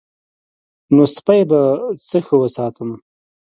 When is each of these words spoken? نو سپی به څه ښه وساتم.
نو 0.95 1.03
سپی 1.15 1.41
به 1.49 1.61
څه 2.07 2.17
ښه 2.25 2.35
وساتم. 2.41 2.89